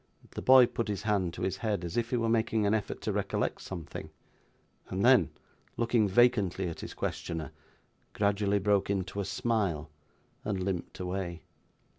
[0.31, 3.01] The boy put his hand to his head as if he were making an effort
[3.01, 4.09] to recollect something,
[4.89, 5.29] and then,
[5.77, 7.51] looking vacantly at his questioner,
[8.13, 9.91] gradually broke into a smile,
[10.43, 11.43] and limped away.